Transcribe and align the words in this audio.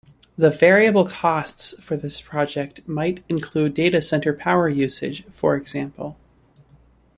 The 0.35 0.49
"variable 0.49 1.05
costs" 1.05 1.79
for 1.79 1.95
this 1.95 2.21
project 2.21 2.87
might 2.87 3.23
include 3.29 3.75
data 3.75 4.01
centre 4.01 4.33
power 4.33 4.67
usage, 4.67 5.23
for 5.31 5.55
example. 5.55 6.17